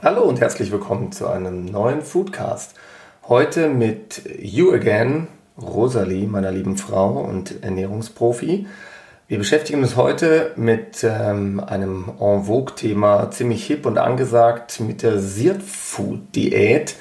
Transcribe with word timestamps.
Hallo 0.00 0.22
und 0.22 0.40
herzlich 0.40 0.70
willkommen 0.70 1.10
zu 1.10 1.26
einem 1.26 1.64
neuen 1.64 2.02
Foodcast. 2.02 2.74
Heute 3.26 3.68
mit 3.68 4.22
You 4.40 4.70
Again, 4.72 5.26
Rosalie, 5.60 6.28
meiner 6.28 6.52
lieben 6.52 6.76
Frau 6.76 7.18
und 7.18 7.64
Ernährungsprofi. 7.64 8.68
Wir 9.26 9.38
beschäftigen 9.38 9.82
uns 9.82 9.96
heute 9.96 10.52
mit 10.54 11.02
ähm, 11.02 11.58
einem 11.58 12.12
en 12.20 12.44
vogue 12.44 12.76
Thema, 12.76 13.32
ziemlich 13.32 13.66
hip 13.66 13.86
und 13.86 13.98
angesagt, 13.98 14.78
mit 14.78 15.02
der 15.02 15.18
Seared 15.18 15.64
Food 15.64 16.32
Diät, 16.36 16.94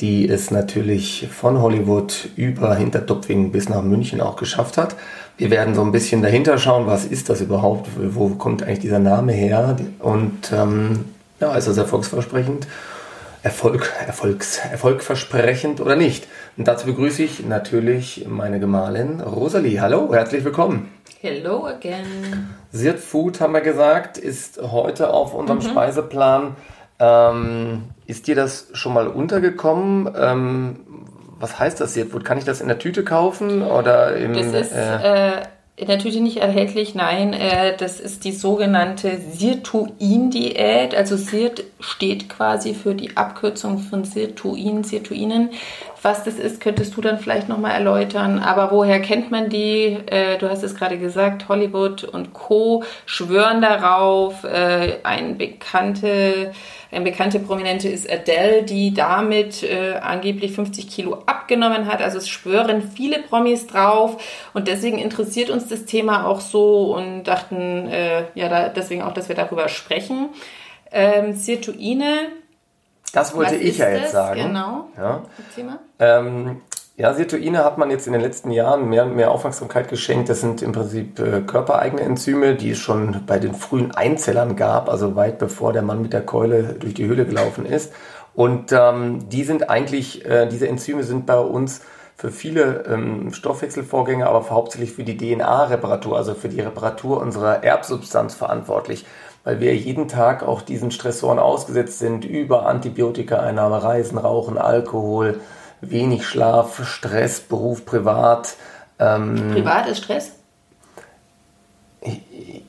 die 0.00 0.28
es 0.28 0.50
natürlich 0.50 1.28
von 1.30 1.62
Hollywood 1.62 2.30
über 2.34 2.74
Hintertupfingen 2.74 3.52
bis 3.52 3.68
nach 3.68 3.82
München 3.82 4.20
auch 4.20 4.34
geschafft 4.34 4.76
hat. 4.76 4.96
Wir 5.38 5.50
werden 5.50 5.76
so 5.76 5.82
ein 5.82 5.92
bisschen 5.92 6.20
dahinter 6.20 6.58
schauen, 6.58 6.88
was 6.88 7.04
ist 7.04 7.28
das 7.28 7.42
überhaupt, 7.42 7.88
wo 7.96 8.30
kommt 8.30 8.64
eigentlich 8.64 8.80
dieser 8.80 8.98
Name 8.98 9.30
her 9.30 9.76
und 10.00 10.50
ähm, 10.52 11.04
ja, 11.40 11.54
ist 11.54 11.68
das 11.68 11.78
erfolgsversprechend? 11.78 12.66
Erfolg, 13.42 13.90
Erfolgs, 14.06 14.58
erfolgversprechend 14.58 15.80
oder 15.80 15.96
nicht? 15.96 16.26
Und 16.58 16.68
dazu 16.68 16.84
begrüße 16.84 17.22
ich 17.22 17.46
natürlich 17.46 18.26
meine 18.28 18.60
Gemahlin 18.60 19.22
Rosalie. 19.22 19.80
Hallo, 19.80 20.12
herzlich 20.12 20.44
willkommen. 20.44 20.90
Hello 21.22 21.66
again. 21.66 22.50
Sirt 22.70 22.98
Food, 22.98 23.40
haben 23.40 23.54
wir 23.54 23.62
gesagt, 23.62 24.18
ist 24.18 24.60
heute 24.60 25.14
auf 25.14 25.32
unserem 25.32 25.60
mhm. 25.60 25.70
Speiseplan. 25.70 26.56
Ähm, 26.98 27.84
ist 28.06 28.26
dir 28.26 28.34
das 28.34 28.68
schon 28.74 28.92
mal 28.92 29.08
untergekommen? 29.08 30.12
Ähm, 30.14 30.80
was 31.38 31.58
heißt 31.58 31.80
das 31.80 31.94
Sirt 31.94 32.10
Food? 32.10 32.26
Kann 32.26 32.36
ich 32.36 32.44
das 32.44 32.60
in 32.60 32.68
der 32.68 32.78
Tüte 32.78 33.02
kaufen 33.02 33.62
oder 33.62 34.16
im... 34.16 34.34
Das 34.34 34.66
ist... 34.66 34.72
Äh, 34.72 35.42
Tüte 35.76 36.20
nicht 36.20 36.36
erhältlich, 36.36 36.94
nein, 36.94 37.32
äh, 37.32 37.76
das 37.76 38.00
ist 38.00 38.24
die 38.24 38.32
sogenannte 38.32 39.18
Sirtuin-Diät. 39.32 40.94
Also 40.94 41.16
Sirt 41.16 41.64
steht 41.80 42.28
quasi 42.28 42.74
für 42.74 42.94
die 42.94 43.16
Abkürzung 43.16 43.78
von 43.78 44.04
Sirtuin, 44.04 44.84
Sirtuinen. 44.84 45.50
Was 46.02 46.24
das 46.24 46.38
ist, 46.38 46.60
könntest 46.60 46.96
du 46.96 47.00
dann 47.00 47.18
vielleicht 47.18 47.48
nochmal 47.48 47.72
erläutern. 47.72 48.38
Aber 48.38 48.70
woher 48.70 49.00
kennt 49.00 49.30
man 49.30 49.48
die? 49.50 49.98
Äh, 50.06 50.38
du 50.38 50.48
hast 50.48 50.62
es 50.62 50.74
gerade 50.74 50.98
gesagt, 50.98 51.48
Hollywood 51.48 52.04
und 52.04 52.32
Co. 52.32 52.84
schwören 53.06 53.60
darauf. 53.60 54.44
Äh, 54.44 54.98
ein 55.02 55.36
bekannte 55.36 56.52
eine 56.92 57.04
bekannte 57.04 57.38
Prominente 57.38 57.88
ist 57.88 58.10
Adele, 58.10 58.64
die 58.64 58.92
damit 58.92 59.62
äh, 59.62 59.94
angeblich 60.00 60.52
50 60.52 60.88
Kilo 60.88 61.22
abgenommen 61.26 61.86
hat. 61.86 62.02
Also 62.02 62.18
es 62.18 62.28
schwören 62.28 62.82
viele 62.82 63.20
Promis 63.20 63.68
drauf 63.68 64.20
und 64.54 64.66
deswegen 64.66 64.98
interessiert 64.98 65.50
uns 65.50 65.68
das 65.68 65.84
Thema 65.84 66.26
auch 66.26 66.40
so 66.40 66.94
und 66.96 67.24
dachten, 67.24 67.86
äh, 67.86 68.24
ja, 68.34 68.48
da, 68.48 68.68
deswegen 68.68 69.02
auch, 69.02 69.14
dass 69.14 69.28
wir 69.28 69.36
darüber 69.36 69.68
sprechen. 69.68 70.30
Ähm, 70.90 71.34
Sirtuine. 71.34 72.28
Das 73.12 73.34
wollte 73.34 73.56
ich 73.56 73.78
ja 73.78 73.88
jetzt 73.88 74.04
das? 74.04 74.12
sagen. 74.12 74.42
Genau. 74.42 74.88
Ja. 74.96 75.22
Ähm, 75.98 76.60
ja, 76.96 77.14
Sirtuine 77.14 77.64
hat 77.64 77.78
man 77.78 77.90
jetzt 77.90 78.06
in 78.06 78.12
den 78.12 78.20
letzten 78.20 78.50
Jahren 78.50 78.88
mehr 78.88 79.04
und 79.04 79.16
mehr 79.16 79.30
Aufmerksamkeit 79.30 79.88
geschenkt. 79.88 80.28
Das 80.28 80.42
sind 80.42 80.60
im 80.60 80.72
Prinzip 80.72 81.18
äh, 81.18 81.40
körpereigene 81.40 82.02
Enzyme, 82.02 82.56
die 82.56 82.72
es 82.72 82.78
schon 82.78 83.22
bei 83.26 83.38
den 83.38 83.54
frühen 83.54 83.92
Einzellern 83.92 84.54
gab, 84.54 84.90
also 84.90 85.16
weit 85.16 85.38
bevor 85.38 85.72
der 85.72 85.80
Mann 85.80 86.02
mit 86.02 86.12
der 86.12 86.20
Keule 86.20 86.74
durch 86.78 86.92
die 86.92 87.06
Höhle 87.06 87.24
gelaufen 87.24 87.64
ist. 87.64 87.92
Und 88.34 88.72
ähm, 88.72 89.28
die 89.30 89.44
sind 89.44 89.70
eigentlich, 89.70 90.26
äh, 90.26 90.46
diese 90.46 90.68
Enzyme 90.68 91.02
sind 91.02 91.24
bei 91.24 91.38
uns 91.38 91.80
für 92.16 92.30
viele 92.30 92.84
ähm, 92.86 93.32
Stoffwechselvorgänge, 93.32 94.26
aber 94.26 94.50
hauptsächlich 94.50 94.92
für 94.92 95.04
die 95.04 95.16
DNA-Reparatur, 95.16 96.18
also 96.18 96.34
für 96.34 96.50
die 96.50 96.60
Reparatur 96.60 97.18
unserer 97.18 97.64
Erbsubstanz 97.64 98.34
verantwortlich 98.34 99.06
weil 99.44 99.60
wir 99.60 99.74
jeden 99.76 100.08
Tag 100.08 100.42
auch 100.42 100.62
diesen 100.62 100.90
Stressoren 100.90 101.38
ausgesetzt 101.38 101.98
sind 101.98 102.24
über 102.24 102.66
Antibiotikaeinnahme, 102.66 103.82
Reisen, 103.82 104.18
Rauchen, 104.18 104.58
Alkohol, 104.58 105.40
wenig 105.80 106.26
Schlaf, 106.26 106.84
Stress, 106.86 107.40
Beruf, 107.40 107.86
Privat. 107.86 108.54
Ähm, 108.98 109.52
Privat 109.52 109.88
ist 109.88 109.98
Stress? 109.98 110.32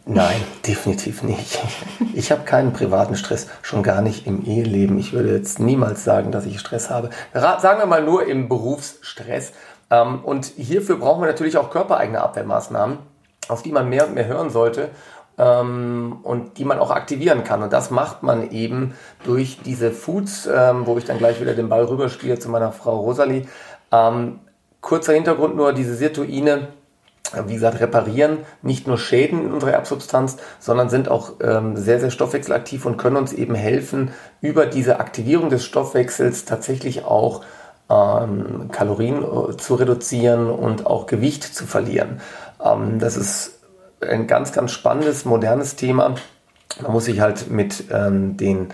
Nein, 0.06 0.42
definitiv 0.68 1.24
nicht. 1.24 1.60
Ich 2.14 2.32
habe 2.32 2.44
keinen 2.44 2.74
privaten 2.74 3.16
Stress, 3.16 3.48
schon 3.62 3.84
gar 3.84 4.02
nicht 4.02 4.28
im 4.28 4.46
Eheleben. 4.46 4.98
Ich 4.98 5.14
würde 5.14 5.34
jetzt 5.34 5.60
niemals 5.60 6.04
sagen, 6.04 6.32
dass 6.32 6.46
ich 6.46 6.60
Stress 6.60 6.90
habe. 6.90 7.10
Sagen 7.34 7.80
wir 7.80 7.86
mal 7.86 8.04
nur 8.04 8.26
im 8.26 8.50
Berufsstress. 8.50 9.54
Ähm, 9.90 10.20
und 10.24 10.46
hierfür 10.46 10.98
brauchen 10.98 11.22
wir 11.22 11.28
natürlich 11.28 11.58
auch 11.58 11.70
körpereigene 11.70 12.22
Abwehrmaßnahmen, 12.22 13.00
auf 13.48 13.62
die 13.62 13.72
man 13.72 13.90
mehr 13.90 14.08
und 14.08 14.16
mehr 14.16 14.28
hören 14.28 14.50
sollte 14.50 14.90
ähm, 15.38 16.18
und 16.24 16.58
die 16.58 16.66
man 16.66 16.80
auch 16.80 16.92
aktivieren 16.92 17.44
kann. 17.44 17.64
Und 17.64 17.74
das 17.74 17.92
macht 17.92 18.24
man 18.24 18.52
eben 18.52 18.94
durch 19.24 19.60
diese 19.64 19.92
Foods, 19.92 20.48
ähm, 20.54 20.86
wo 20.86 20.98
ich 20.98 21.06
dann 21.06 21.18
gleich 21.18 21.42
wieder 21.42 21.54
den 21.54 21.70
Ball 21.70 21.84
rüberspiele 21.86 22.40
zu 22.40 22.50
meiner 22.50 22.72
Frau 22.72 23.00
Rosalie. 23.00 23.48
Ähm, 23.92 24.40
kurzer 24.82 25.14
Hintergrund 25.14 25.56
nur, 25.56 25.74
diese 25.74 25.96
Sirtuine, 25.96 26.68
wie 27.46 27.54
gesagt, 27.54 27.80
reparieren 27.80 28.40
nicht 28.62 28.88
nur 28.88 28.98
Schäden 28.98 29.46
in 29.46 29.52
unserer 29.54 29.72
Erbsubstanz, 29.72 30.38
sondern 30.60 30.90
sind 30.90 31.10
auch 31.10 31.34
ähm, 31.42 31.78
sehr, 31.78 32.00
sehr 32.00 32.12
stoffwechselaktiv 32.12 32.86
und 32.86 32.98
können 32.98 33.16
uns 33.16 33.32
eben 33.32 33.56
helfen, 33.56 34.12
über 34.42 34.66
diese 34.66 35.00
Aktivierung 35.00 35.50
des 35.50 35.64
Stoffwechsels 35.64 36.46
tatsächlich 36.46 37.06
auch 37.06 37.44
ähm, 37.90 38.70
Kalorien 38.72 39.24
äh, 39.24 39.58
zu 39.58 39.76
reduzieren 39.76 40.50
und 40.50 40.86
auch 40.86 41.06
Gewicht 41.06 41.44
zu 41.44 41.66
verlieren. 41.66 42.22
Ähm, 42.64 43.00
das 43.00 43.18
ist 43.18 43.61
ein 44.02 44.28
ganz, 44.28 44.52
ganz 44.52 44.72
spannendes, 44.72 45.26
modernes 45.26 45.76
Thema. 45.76 46.16
Man 46.82 46.92
muss 46.92 47.06
sich 47.06 47.20
halt 47.20 47.50
mit 47.50 47.86
ähm, 47.92 48.38
den 48.38 48.70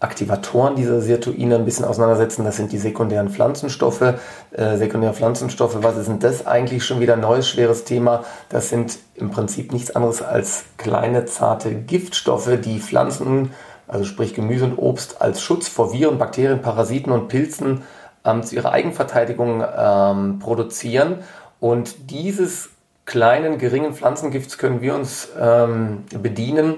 Aktivatoren 0.00 0.76
dieser 0.76 1.00
Sirtuine 1.00 1.56
ein 1.56 1.64
bisschen 1.64 1.84
auseinandersetzen. 1.84 2.44
Das 2.44 2.56
sind 2.56 2.70
die 2.70 2.78
sekundären 2.78 3.30
Pflanzenstoffe. 3.30 4.14
Äh, 4.52 4.76
sekundäre 4.76 5.12
Pflanzenstoffe, 5.12 5.82
was 5.82 5.96
ist 5.96 6.08
denn 6.08 6.20
das 6.20 6.46
eigentlich 6.46 6.84
schon 6.84 7.00
wieder 7.00 7.14
ein 7.14 7.20
neues, 7.20 7.48
schweres 7.48 7.84
Thema? 7.84 8.24
Das 8.48 8.68
sind 8.68 8.98
im 9.16 9.30
Prinzip 9.30 9.72
nichts 9.72 9.90
anderes 9.90 10.22
als 10.22 10.64
kleine, 10.76 11.24
zarte 11.24 11.74
Giftstoffe, 11.74 12.60
die 12.64 12.78
Pflanzen, 12.78 13.50
also 13.88 14.04
sprich 14.04 14.34
Gemüse 14.34 14.66
und 14.66 14.78
Obst, 14.78 15.20
als 15.20 15.42
Schutz 15.42 15.66
vor 15.66 15.92
Viren, 15.92 16.18
Bakterien, 16.18 16.62
Parasiten 16.62 17.10
und 17.10 17.26
Pilzen 17.26 17.82
ähm, 18.24 18.44
zu 18.44 18.54
ihrer 18.54 18.70
Eigenverteidigung 18.70 19.64
ähm, 19.76 20.38
produzieren. 20.38 21.24
Und 21.58 22.12
dieses 22.12 22.70
kleinen, 23.08 23.58
geringen 23.58 23.94
Pflanzengifts 23.94 24.58
können 24.58 24.82
wir 24.82 24.94
uns 24.94 25.30
ähm, 25.40 26.04
bedienen 26.10 26.74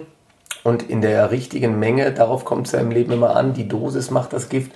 und 0.63 0.89
in 0.89 1.01
der 1.01 1.33
richtigen 1.33 1.79
Menge, 1.79 2.13
darauf 2.13 2.45
kommt 2.45 2.69
es 2.69 2.73
ja 2.73 2.79
im 2.79 2.93
Leben 2.93 3.13
immer 3.13 3.35
an, 3.35 3.53
die 3.53 3.67
Dosis 3.67 4.13
macht 4.13 4.33
das 4.33 4.49
Gift, 4.49 4.71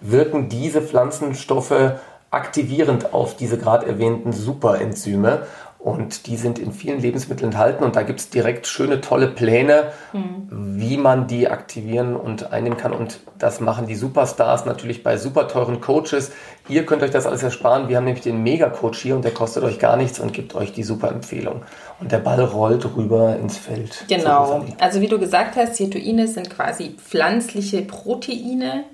wirken 0.00 0.48
diese 0.48 0.80
Pflanzenstoffe 0.80 1.94
aktivierend 2.30 3.12
auf 3.12 3.36
diese 3.36 3.58
gerade 3.58 3.86
erwähnten 3.86 4.32
Superenzyme. 4.32 5.42
Und 5.82 6.28
die 6.28 6.36
sind 6.36 6.60
in 6.60 6.72
vielen 6.72 7.00
Lebensmitteln 7.00 7.50
enthalten 7.50 7.82
und 7.82 7.96
da 7.96 8.04
gibt 8.04 8.20
es 8.20 8.30
direkt 8.30 8.68
schöne, 8.68 9.00
tolle 9.00 9.26
Pläne, 9.26 9.90
mhm. 10.12 10.46
wie 10.78 10.96
man 10.96 11.26
die 11.26 11.48
aktivieren 11.48 12.14
und 12.14 12.52
einnehmen 12.52 12.78
kann. 12.78 12.92
Und 12.92 13.18
das 13.36 13.58
machen 13.58 13.88
die 13.88 13.96
Superstars 13.96 14.64
natürlich 14.64 15.02
bei 15.02 15.16
super 15.16 15.48
teuren 15.48 15.80
Coaches. 15.80 16.30
Ihr 16.68 16.86
könnt 16.86 17.02
euch 17.02 17.10
das 17.10 17.26
alles 17.26 17.42
ersparen. 17.42 17.88
Wir 17.88 17.96
haben 17.96 18.04
nämlich 18.04 18.22
den 18.22 18.44
Mega-Coach 18.44 19.00
hier 19.00 19.16
und 19.16 19.24
der 19.24 19.32
kostet 19.32 19.64
euch 19.64 19.80
gar 19.80 19.96
nichts 19.96 20.20
und 20.20 20.32
gibt 20.32 20.54
euch 20.54 20.72
die 20.72 20.84
super 20.84 21.08
Empfehlung. 21.08 21.62
Und 21.98 22.12
der 22.12 22.18
Ball 22.18 22.40
rollt 22.40 22.86
rüber 22.96 23.36
ins 23.36 23.58
Feld. 23.58 24.04
Genau. 24.08 24.64
Also 24.78 25.00
wie 25.00 25.08
du 25.08 25.18
gesagt 25.18 25.56
hast, 25.56 25.74
Cetoine 25.74 26.28
sind 26.28 26.48
quasi 26.48 26.94
pflanzliche 26.96 27.82
Proteine 27.82 28.84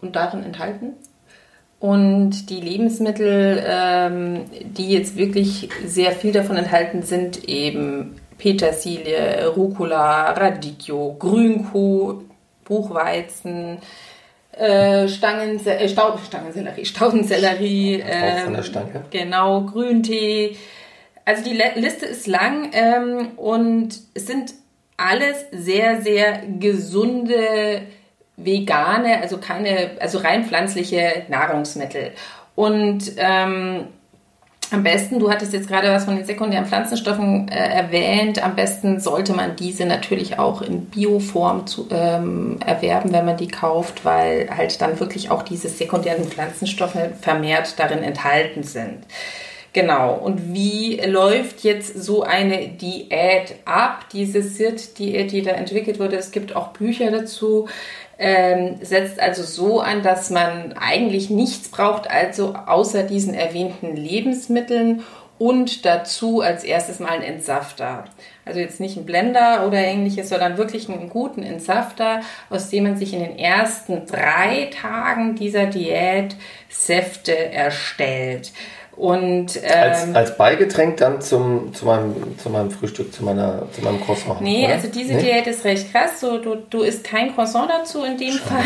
und 0.00 0.16
darin 0.16 0.42
enthalten. 0.42 0.94
Und 1.80 2.48
die 2.48 2.60
Lebensmittel, 2.60 3.62
ähm, 3.66 4.44
die 4.50 4.90
jetzt 4.90 5.16
wirklich 5.16 5.68
sehr 5.84 6.12
viel 6.12 6.32
davon 6.32 6.56
enthalten 6.56 7.02
sind, 7.02 7.46
eben 7.48 8.16
Petersilie, 8.38 9.48
Rucola, 9.48 10.32
Radicchio, 10.32 11.16
Grünkohl, 11.18 12.24
Buchweizen, 12.64 13.78
äh, 14.52 15.08
Stangen, 15.08 15.64
äh, 15.66 15.88
Stangensellerie, 15.88 16.84
Staudensellerie, 16.84 18.00
äh, 18.00 18.62
genau, 19.10 19.62
Grüntee. 19.62 20.56
Also 21.24 21.42
die 21.42 21.58
Liste 21.80 22.06
ist 22.06 22.26
lang 22.26 22.70
ähm, 22.72 23.32
und 23.36 23.98
es 24.14 24.26
sind 24.26 24.52
alles 24.96 25.46
sehr, 25.50 26.02
sehr 26.02 26.42
gesunde 26.60 27.82
vegane, 28.36 29.20
also 29.20 29.38
keine, 29.38 29.92
also 30.00 30.18
rein 30.18 30.44
pflanzliche 30.44 31.24
Nahrungsmittel. 31.28 32.12
Und 32.54 33.12
ähm, 33.16 33.86
am 34.70 34.82
besten, 34.82 35.18
du 35.18 35.30
hattest 35.30 35.52
jetzt 35.52 35.68
gerade 35.68 35.90
was 35.90 36.04
von 36.04 36.16
den 36.16 36.24
sekundären 36.24 36.66
Pflanzenstoffen 36.66 37.48
äh, 37.48 37.54
erwähnt, 37.54 38.42
am 38.42 38.56
besten 38.56 38.98
sollte 38.98 39.32
man 39.32 39.56
diese 39.56 39.84
natürlich 39.84 40.38
auch 40.38 40.62
in 40.62 40.86
Bioform 40.86 41.66
zu, 41.66 41.88
ähm, 41.90 42.58
erwerben, 42.64 43.12
wenn 43.12 43.24
man 43.24 43.36
die 43.36 43.48
kauft, 43.48 44.04
weil 44.04 44.48
halt 44.54 44.80
dann 44.80 44.98
wirklich 44.98 45.30
auch 45.30 45.42
diese 45.42 45.68
sekundären 45.68 46.24
Pflanzenstoffe 46.24 46.98
vermehrt 47.20 47.78
darin 47.78 48.02
enthalten 48.02 48.62
sind. 48.62 49.04
Genau. 49.74 50.14
Und 50.14 50.54
wie 50.54 51.00
läuft 51.04 51.64
jetzt 51.64 52.00
so 52.00 52.22
eine 52.22 52.68
Diät 52.68 53.56
ab? 53.64 54.06
Diese 54.12 54.40
SIRT-Diät, 54.40 55.32
die 55.32 55.42
da 55.42 55.50
entwickelt 55.50 55.98
wurde, 55.98 56.16
es 56.16 56.30
gibt 56.30 56.54
auch 56.54 56.68
Bücher 56.68 57.10
dazu, 57.10 57.68
ähm, 58.16 58.76
setzt 58.82 59.18
also 59.18 59.42
so 59.42 59.80
an, 59.80 60.04
dass 60.04 60.30
man 60.30 60.74
eigentlich 60.74 61.28
nichts 61.28 61.68
braucht, 61.70 62.08
also 62.08 62.54
außer 62.54 63.02
diesen 63.02 63.34
erwähnten 63.34 63.96
Lebensmitteln 63.96 65.02
und 65.38 65.84
dazu 65.84 66.40
als 66.40 66.62
erstes 66.62 67.00
mal 67.00 67.10
ein 67.10 67.22
Entsafter. 67.22 68.04
Also 68.44 68.60
jetzt 68.60 68.78
nicht 68.78 68.96
ein 68.96 69.04
Blender 69.04 69.66
oder 69.66 69.78
ähnliches, 69.78 70.28
sondern 70.28 70.56
wirklich 70.56 70.88
einen 70.88 71.08
guten 71.08 71.42
Entsafter, 71.42 72.20
aus 72.48 72.70
dem 72.70 72.84
man 72.84 72.96
sich 72.96 73.12
in 73.12 73.20
den 73.20 73.36
ersten 73.36 74.06
drei 74.06 74.70
Tagen 74.80 75.34
dieser 75.34 75.66
Diät 75.66 76.36
Säfte 76.68 77.36
erstellt. 77.36 78.52
Und, 78.96 79.56
ähm, 79.56 79.70
als, 79.72 80.14
als 80.14 80.36
Beigetränk 80.36 80.98
dann 80.98 81.20
zum, 81.20 81.74
zu, 81.74 81.84
meinem, 81.84 82.38
zu 82.38 82.48
meinem 82.48 82.70
Frühstück, 82.70 83.12
zu, 83.12 83.24
meiner, 83.24 83.66
zu 83.72 83.82
meinem 83.82 84.00
Croissant. 84.00 84.40
Nee, 84.40 84.64
oder? 84.64 84.74
also 84.74 84.88
diese 84.88 85.14
nee? 85.14 85.22
Diät 85.22 85.46
ist 85.48 85.64
recht 85.64 85.92
krass. 85.92 86.20
So, 86.20 86.38
du, 86.38 86.56
du 86.56 86.82
isst 86.82 87.02
kein 87.02 87.34
Croissant 87.34 87.68
dazu 87.68 88.04
in 88.04 88.16
dem 88.16 88.32
Schade. 88.32 88.44
Fall. 88.44 88.62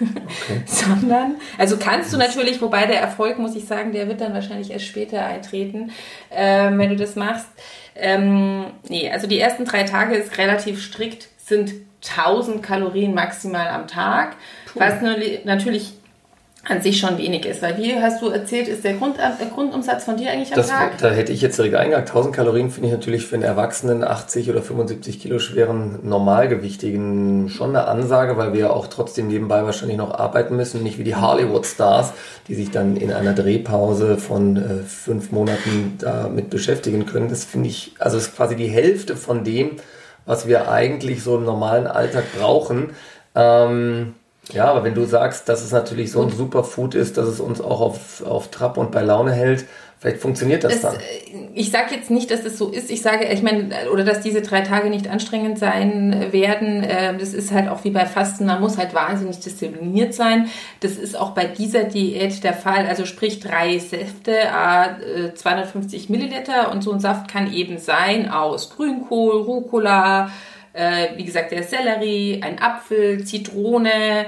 Okay. 0.00 0.62
Sondern, 0.66 1.36
also 1.58 1.76
kannst 1.76 2.12
du 2.12 2.16
natürlich, 2.16 2.60
wobei 2.62 2.86
der 2.86 3.00
Erfolg, 3.00 3.38
muss 3.38 3.56
ich 3.56 3.64
sagen, 3.64 3.92
der 3.92 4.06
wird 4.08 4.20
dann 4.20 4.32
wahrscheinlich 4.32 4.70
erst 4.70 4.86
später 4.86 5.24
eintreten, 5.24 5.90
ähm, 6.30 6.78
wenn 6.78 6.90
du 6.90 6.96
das 6.96 7.16
machst. 7.16 7.46
Ähm, 7.96 8.66
nee, 8.88 9.10
also 9.10 9.26
die 9.26 9.38
ersten 9.38 9.64
drei 9.64 9.84
Tage 9.84 10.14
ist 10.14 10.38
relativ 10.38 10.82
strikt, 10.82 11.28
sind 11.38 11.72
1000 12.08 12.62
Kalorien 12.62 13.14
maximal 13.14 13.68
am 13.68 13.88
Tag, 13.88 14.36
Puh. 14.72 14.80
was 14.80 14.94
natürlich 15.44 15.94
an 16.68 16.80
sich 16.80 16.98
schon 16.98 17.18
wenig 17.18 17.44
ist. 17.44 17.62
Weil 17.62 17.76
wie 17.76 17.94
hast 17.94 18.22
du 18.22 18.28
erzählt, 18.28 18.68
ist 18.68 18.84
der, 18.84 18.94
Grund, 18.94 19.18
der 19.18 19.46
Grundumsatz 19.48 20.04
von 20.04 20.16
dir 20.16 20.30
eigentlich 20.30 20.52
am 20.52 20.56
das, 20.56 20.68
Tag? 20.68 20.98
Da 20.98 21.10
hätte 21.10 21.32
ich 21.32 21.40
jetzt 21.40 21.58
direkt 21.58 21.74
eingehakt. 21.74 22.08
1000 22.08 22.34
Kalorien 22.34 22.70
finde 22.70 22.88
ich 22.88 22.94
natürlich 22.94 23.26
für 23.26 23.36
einen 23.36 23.44
Erwachsenen 23.44 24.02
80 24.02 24.50
oder 24.50 24.62
75 24.62 25.20
Kilo 25.20 25.38
schweren 25.38 25.98
Normalgewichtigen 26.02 27.48
schon 27.48 27.70
eine 27.70 27.86
Ansage, 27.86 28.36
weil 28.36 28.52
wir 28.52 28.60
ja 28.60 28.70
auch 28.70 28.86
trotzdem 28.86 29.28
nebenbei 29.28 29.64
wahrscheinlich 29.64 29.98
noch 29.98 30.12
arbeiten 30.18 30.56
müssen. 30.56 30.82
Nicht 30.82 30.98
wie 30.98 31.04
die 31.04 31.16
Hollywood-Stars, 31.16 32.12
die 32.48 32.54
sich 32.54 32.70
dann 32.70 32.96
in 32.96 33.12
einer 33.12 33.34
Drehpause 33.34 34.16
von 34.16 34.56
äh, 34.56 34.82
fünf 34.84 35.32
Monaten 35.32 35.98
damit 35.98 36.50
beschäftigen 36.50 37.04
können. 37.04 37.28
Das 37.28 37.44
finde 37.44 37.68
ich, 37.68 37.92
also 37.98 38.16
ist 38.16 38.34
quasi 38.34 38.56
die 38.56 38.68
Hälfte 38.68 39.16
von 39.16 39.44
dem, 39.44 39.72
was 40.24 40.48
wir 40.48 40.70
eigentlich 40.70 41.22
so 41.22 41.36
im 41.36 41.44
normalen 41.44 41.86
Alltag 41.86 42.24
brauchen. 42.38 42.90
Ähm, 43.34 44.14
ja, 44.52 44.66
aber 44.66 44.84
wenn 44.84 44.94
du 44.94 45.04
sagst, 45.04 45.48
dass 45.48 45.62
es 45.62 45.72
natürlich 45.72 46.12
so 46.12 46.22
ein 46.22 46.30
Superfood 46.30 46.94
ist, 46.94 47.16
dass 47.16 47.28
es 47.28 47.40
uns 47.40 47.60
auch 47.60 47.80
auf, 47.80 48.24
auf 48.24 48.50
Trab 48.50 48.76
und 48.76 48.92
bei 48.92 49.02
Laune 49.02 49.32
hält, 49.32 49.64
vielleicht 49.98 50.20
funktioniert 50.20 50.64
das 50.64 50.74
es, 50.74 50.80
dann. 50.82 50.96
Äh, 50.96 51.48
ich 51.54 51.70
sage 51.70 51.94
jetzt 51.94 52.10
nicht, 52.10 52.30
dass 52.30 52.44
es 52.44 52.58
so 52.58 52.68
ist. 52.68 52.90
Ich 52.90 53.00
sage, 53.00 53.24
ich 53.24 53.42
meine, 53.42 53.70
oder 53.90 54.04
dass 54.04 54.20
diese 54.20 54.42
drei 54.42 54.60
Tage 54.60 54.90
nicht 54.90 55.08
anstrengend 55.08 55.58
sein 55.58 56.30
werden. 56.30 56.84
Ähm, 56.86 57.18
das 57.18 57.32
ist 57.32 57.52
halt 57.52 57.68
auch 57.68 57.84
wie 57.84 57.90
bei 57.90 58.04
Fasten. 58.04 58.44
Man 58.44 58.60
muss 58.60 58.76
halt 58.76 58.92
wahnsinnig 58.92 59.40
diszipliniert 59.40 60.12
sein. 60.12 60.48
Das 60.80 60.92
ist 60.92 61.18
auch 61.18 61.30
bei 61.30 61.46
dieser 61.46 61.84
Diät 61.84 62.44
der 62.44 62.54
Fall. 62.54 62.86
Also 62.86 63.06
sprich 63.06 63.40
drei 63.40 63.78
Säfte, 63.78 64.36
250 65.34 66.08
äh, 66.08 66.12
Milliliter 66.12 66.70
und 66.70 66.82
so 66.82 66.92
ein 66.92 67.00
Saft 67.00 67.28
kann 67.28 67.50
eben 67.52 67.78
sein 67.78 68.28
aus 68.28 68.70
Grünkohl, 68.76 69.40
Rucola, 69.40 70.30
äh, 70.74 71.16
wie 71.16 71.24
gesagt, 71.24 71.52
der 71.52 71.62
Sellerie, 71.62 72.42
ein 72.42 72.60
Apfel, 72.60 73.24
Zitrone, 73.24 74.26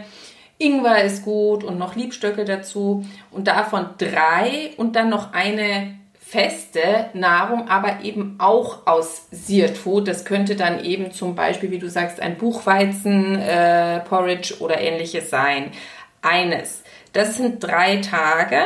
Ingwer 0.58 1.04
ist 1.04 1.22
gut 1.22 1.64
und 1.64 1.78
noch 1.78 1.96
Liebstöcke 1.96 2.44
dazu. 2.44 3.04
Und 3.30 3.46
davon 3.46 3.90
drei 3.98 4.70
und 4.78 4.96
dann 4.96 5.10
noch 5.10 5.34
eine 5.34 5.98
feste 6.18 7.10
Nahrung, 7.12 7.68
aber 7.68 8.00
eben 8.02 8.36
auch 8.38 8.86
aus 8.86 9.26
Seared 9.30 9.76
Food. 9.76 10.08
Das 10.08 10.24
könnte 10.24 10.56
dann 10.56 10.82
eben 10.82 11.12
zum 11.12 11.34
Beispiel, 11.34 11.70
wie 11.70 11.78
du 11.78 11.88
sagst, 11.88 12.20
ein 12.20 12.36
Buchweizen, 12.36 13.38
äh, 13.38 14.00
oder 14.58 14.80
ähnliches 14.80 15.30
sein. 15.30 15.70
Eines. 16.22 16.82
Das 17.12 17.36
sind 17.36 17.62
drei 17.62 17.98
Tage. 17.98 18.62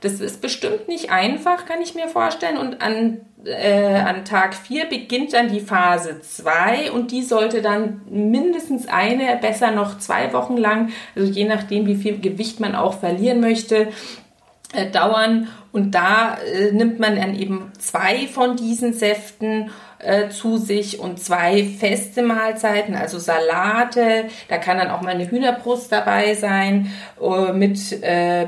Das 0.00 0.20
ist 0.20 0.42
bestimmt 0.42 0.88
nicht 0.88 1.10
einfach, 1.10 1.64
kann 1.64 1.80
ich 1.80 1.94
mir 1.94 2.08
vorstellen. 2.08 2.58
Und 2.58 2.82
an, 2.82 3.20
äh, 3.44 3.94
an 3.94 4.24
Tag 4.24 4.54
4 4.54 4.86
beginnt 4.86 5.32
dann 5.32 5.48
die 5.48 5.60
Phase 5.60 6.20
2 6.20 6.90
und 6.92 7.12
die 7.12 7.22
sollte 7.22 7.62
dann 7.62 8.02
mindestens 8.10 8.88
eine, 8.88 9.36
besser 9.40 9.70
noch 9.70 9.98
zwei 9.98 10.32
Wochen 10.32 10.56
lang, 10.56 10.90
also 11.14 11.30
je 11.30 11.44
nachdem, 11.44 11.86
wie 11.86 11.96
viel 11.96 12.18
Gewicht 12.18 12.60
man 12.60 12.74
auch 12.74 12.98
verlieren 12.98 13.40
möchte, 13.40 13.88
äh, 14.74 14.90
dauern. 14.90 15.48
Und 15.72 15.94
da 15.94 16.36
äh, 16.44 16.72
nimmt 16.72 17.00
man 17.00 17.16
dann 17.16 17.34
eben 17.34 17.72
zwei 17.78 18.26
von 18.26 18.54
diesen 18.54 18.92
Säften 18.92 19.70
äh, 19.98 20.28
zu 20.28 20.58
sich 20.58 21.00
und 21.00 21.18
zwei 21.18 21.64
feste 21.64 22.20
Mahlzeiten, 22.20 22.94
also 22.94 23.18
Salate. 23.18 24.26
Da 24.48 24.58
kann 24.58 24.76
dann 24.76 24.90
auch 24.90 25.00
mal 25.00 25.14
eine 25.14 25.30
Hühnerbrust 25.30 25.90
dabei 25.90 26.34
sein 26.34 26.92
äh, 27.18 27.52
mit 27.54 27.78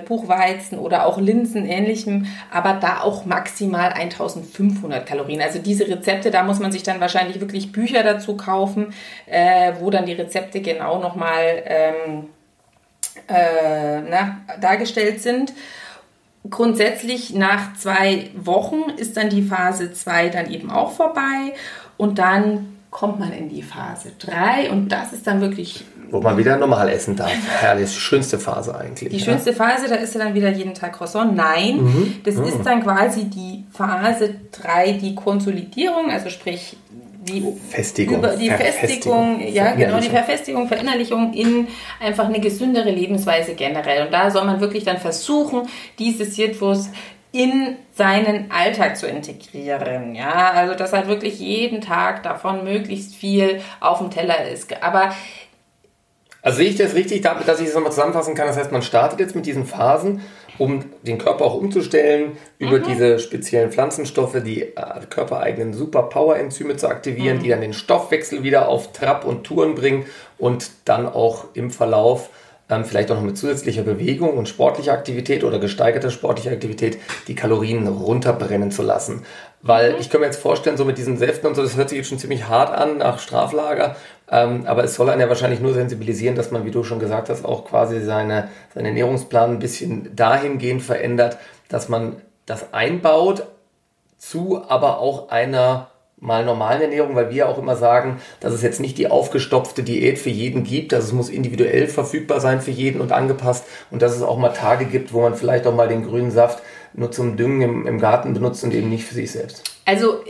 Buchweizen 0.05 0.78
oder 0.78 1.06
auch 1.06 1.19
Linsen 1.19 1.64
ähnlichem, 1.64 2.26
aber 2.52 2.75
da 2.75 3.00
auch 3.00 3.25
maximal 3.25 3.90
1500 3.90 5.06
Kalorien. 5.06 5.40
Also 5.40 5.58
diese 5.58 5.88
Rezepte, 5.88 6.31
da 6.31 6.43
muss 6.43 6.58
man 6.58 6.70
sich 6.70 6.82
dann 6.82 7.00
wahrscheinlich 7.00 7.40
wirklich 7.40 7.73
Bücher 7.73 8.02
dazu 8.02 8.37
kaufen, 8.37 8.93
wo 9.81 9.90
dann 9.90 10.06
die 10.06 10.12
Rezepte 10.12 10.61
genau 10.61 11.00
nochmal 11.00 11.62
ähm, 11.64 12.28
äh, 13.28 14.00
na, 14.02 14.40
dargestellt 14.61 15.20
sind 15.20 15.52
grundsätzlich 16.48 17.34
nach 17.34 17.75
zwei 17.75 18.31
Wochen 18.34 18.90
ist 18.96 19.16
dann 19.16 19.28
die 19.28 19.42
Phase 19.42 19.92
2 19.92 20.31
dann 20.31 20.50
eben 20.50 20.70
auch 20.70 20.92
vorbei 20.92 21.54
und 21.96 22.19
dann 22.19 22.76
kommt 22.90 23.20
man 23.20 23.32
in 23.32 23.48
die 23.48 23.62
Phase 23.62 24.12
3 24.19 24.70
und 24.70 24.88
das 24.88 25.12
ist 25.12 25.26
dann 25.26 25.40
wirklich... 25.40 25.84
Wo 26.10 26.20
man 26.20 26.37
wieder 26.37 26.56
normal 26.56 26.88
essen 26.88 27.14
darf. 27.14 27.31
Herrlich, 27.60 27.88
die 27.92 28.00
schönste 28.00 28.37
Phase 28.38 28.76
eigentlich. 28.76 29.10
Die 29.10 29.19
ja? 29.19 29.25
schönste 29.25 29.52
Phase, 29.52 29.87
da 29.88 29.94
ist 29.94 30.12
ja 30.14 30.25
dann 30.25 30.34
wieder 30.34 30.50
jeden 30.50 30.75
Tag 30.75 30.94
Croissant. 30.94 31.37
Nein, 31.37 31.76
mhm. 31.76 32.14
das 32.25 32.34
mhm. 32.34 32.44
ist 32.44 32.62
dann 32.64 32.82
quasi 32.82 33.26
die 33.26 33.64
Phase 33.72 34.34
3, 34.50 34.92
die 34.92 35.14
Konsolidierung, 35.14 36.10
also 36.10 36.31
sprich 36.31 36.76
die 37.22 37.44
Festigung, 37.69 38.19
über 38.19 38.34
die 38.34 38.50
Festigung, 38.50 39.40
ja 39.46 39.72
genau, 39.72 40.00
die 40.00 40.08
Verfestigung, 40.08 40.69
Verinnerlichung 40.69 41.34
in 41.34 41.69
einfach 42.00 42.25
eine 42.25 42.40
gesündere 42.40 42.90
Lebensweise 42.90 43.55
generell. 43.55 44.06
Und 44.06 44.12
da 44.12 44.31
soll 44.31 44.44
man 44.44 44.61
wirklich 44.61 44.84
dann 44.84 44.96
versuchen, 44.96 45.69
dieses 45.99 46.34
Citrus 46.34 46.88
in 47.32 47.76
seinen 47.93 48.50
Alltag 48.50 48.96
zu 48.96 49.06
integrieren. 49.06 50.14
Ja, 50.14 50.50
also 50.50 50.75
dass 50.75 50.93
halt 50.93 51.08
wirklich 51.08 51.38
jeden 51.38 51.81
Tag 51.81 52.22
davon 52.22 52.64
möglichst 52.64 53.14
viel 53.14 53.61
auf 53.81 53.99
dem 53.99 54.11
Teller 54.11 54.49
ist. 54.49 54.82
Aber 54.82 55.12
also 56.43 56.58
sehe 56.58 56.70
ich 56.70 56.76
das 56.76 56.94
richtig, 56.94 57.20
dass 57.23 57.61
ich 57.61 57.66
das 57.66 57.75
nochmal 57.75 57.93
zusammenfassen 57.93 58.35
kann? 58.35 58.47
Das 58.47 58.56
heißt, 58.56 58.73
man 58.73 58.83
startet 58.83 59.21
jetzt 59.21 59.37
mit 59.37 59.45
diesen 59.45 59.66
Phasen 59.66 60.23
um 60.61 60.85
den 61.02 61.17
Körper 61.17 61.47
auch 61.47 61.55
umzustellen, 61.55 62.33
über 62.59 62.79
mhm. 62.79 62.85
diese 62.85 63.19
speziellen 63.19 63.73
Pflanzenstoffe, 63.73 64.37
die 64.45 64.62
äh, 64.62 64.75
körpereigenen 65.09 65.73
Super-Power-Enzyme 65.73 66.76
zu 66.76 66.88
aktivieren, 66.88 67.38
mhm. 67.38 67.43
die 67.43 67.49
dann 67.49 67.62
den 67.62 67.73
Stoffwechsel 67.73 68.43
wieder 68.43 68.69
auf 68.69 68.93
Trab 68.93 69.25
und 69.25 69.45
Touren 69.45 69.75
bringen 69.75 70.05
und 70.37 70.71
dann 70.85 71.07
auch 71.07 71.47
im 71.55 71.71
Verlauf 71.71 72.29
ähm, 72.69 72.85
vielleicht 72.85 73.11
auch 73.11 73.17
noch 73.17 73.23
mit 73.23 73.38
zusätzlicher 73.38 73.83
Bewegung 73.83 74.37
und 74.37 74.50
sportlicher 74.50 74.93
Aktivität 74.93 75.45
oder 75.45 75.59
gesteigerter 75.59 76.11
sportlicher 76.11 76.52
Aktivität 76.52 76.99
die 77.26 77.35
Kalorien 77.35 77.88
runterbrennen 77.88 78.71
zu 78.71 78.83
lassen. 78.83 79.23
Weil 79.62 79.95
mhm. 79.95 80.00
ich 80.00 80.11
kann 80.11 80.21
mir 80.21 80.26
jetzt 80.26 80.40
vorstellen, 80.40 80.76
so 80.76 80.85
mit 80.85 80.99
diesen 80.99 81.17
Säften 81.17 81.49
und 81.49 81.55
so, 81.55 81.62
das 81.62 81.76
hört 81.76 81.88
sich 81.88 81.97
jetzt 81.97 82.09
schon 82.09 82.19
ziemlich 82.19 82.49
hart 82.49 82.71
an 82.71 82.99
nach 82.99 83.19
Straflager, 83.19 83.97
ähm, 84.30 84.64
aber 84.66 84.84
es 84.84 84.94
soll 84.94 85.10
einen 85.10 85.20
ja 85.20 85.28
wahrscheinlich 85.28 85.60
nur 85.60 85.75
sensibilisieren, 85.75 86.37
dass 86.37 86.50
man, 86.50 86.64
wie 86.64 86.70
du 86.70 86.84
schon 86.84 87.00
gesagt 87.00 87.28
hast, 87.28 87.44
auch 87.44 87.64
quasi 87.64 88.00
seine, 88.00 88.49
seinen 88.75 88.87
Ernährungsplan 88.87 89.50
ein 89.50 89.58
bisschen 89.58 90.14
dahingehend 90.14 90.82
verändert, 90.82 91.38
dass 91.68 91.88
man 91.88 92.16
das 92.46 92.72
einbaut 92.72 93.46
zu 94.18 94.62
aber 94.68 94.99
auch 94.99 95.30
einer 95.30 95.90
mal 96.20 96.44
normalen 96.44 96.82
Ernährung, 96.82 97.16
weil 97.16 97.30
wir 97.30 97.49
auch 97.49 97.58
immer 97.58 97.76
sagen, 97.76 98.20
dass 98.40 98.52
es 98.52 98.62
jetzt 98.62 98.78
nicht 98.78 98.99
die 98.99 99.10
aufgestopfte 99.10 99.82
Diät 99.82 100.18
für 100.18 100.28
jeden 100.28 100.64
gibt, 100.64 100.92
dass 100.92 101.04
es 101.04 101.12
muss 101.12 101.30
individuell 101.30 101.88
verfügbar 101.88 102.40
sein 102.40 102.60
für 102.60 102.70
jeden 102.70 103.00
und 103.00 103.10
angepasst 103.10 103.64
und 103.90 104.02
dass 104.02 104.14
es 104.14 104.22
auch 104.22 104.37
mal 104.37 104.50
Tage 104.50 104.84
gibt, 104.84 105.14
wo 105.14 105.22
man 105.22 105.34
vielleicht 105.34 105.66
auch 105.66 105.75
mal 105.75 105.88
den 105.88 106.06
grünen 106.06 106.30
Saft 106.30 106.62
nur 106.92 107.10
zum 107.10 107.37
Düngen 107.38 107.62
im, 107.62 107.87
im 107.87 107.99
Garten 107.99 108.34
benutzt 108.34 108.62
und 108.62 108.75
eben 108.75 108.90
nicht 108.90 109.04
für 109.04 109.14
sich 109.14 109.32
selbst. 109.32 109.62
Also 109.87 110.20